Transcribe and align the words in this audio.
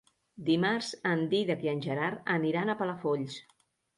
Dimarts 0.45 0.87
en 1.09 1.21
Dídac 1.33 1.61
i 1.67 1.69
en 1.75 1.83
Gerard 1.87 2.33
aniran 2.37 2.75
a 2.75 2.79
Palafolls. 2.83 3.37